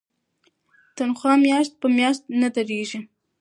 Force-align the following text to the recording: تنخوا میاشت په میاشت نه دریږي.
تنخوا 0.97 1.33
میاشت 1.45 1.71
په 1.81 1.87
میاشت 1.97 2.21
نه 2.41 2.47
دریږي. 2.55 2.99